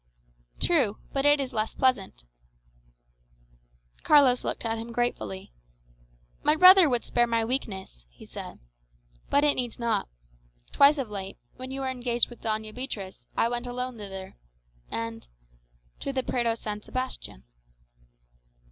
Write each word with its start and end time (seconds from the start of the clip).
"True; 0.59 0.97
but 1.13 1.27
it 1.27 1.39
is 1.39 1.53
less 1.53 1.75
pleasant." 1.75 2.25
Carlos 4.01 4.43
looked 4.43 4.65
at 4.65 4.79
him 4.79 4.91
gratefully. 4.91 5.53
"My 6.41 6.55
brother 6.55 6.89
would 6.89 7.03
spare 7.05 7.27
my 7.27 7.45
weakness," 7.45 8.07
he 8.09 8.25
said. 8.25 8.57
"But 9.29 9.43
it 9.43 9.53
needs 9.53 9.77
not. 9.77 10.09
Twice 10.71 10.97
of 10.97 11.11
late, 11.11 11.37
when 11.57 11.69
you 11.69 11.81
were 11.81 11.89
engaged 11.89 12.31
with 12.31 12.41
Doña 12.41 12.73
Beatriz, 12.73 13.27
I 13.37 13.47
went 13.47 13.67
alone 13.67 13.97
thither, 13.97 14.37
and 14.89 15.27
to 15.99 16.11
the 16.11 16.23
Prado 16.23 16.55
San 16.55 16.81
Sebastian." 16.81 17.43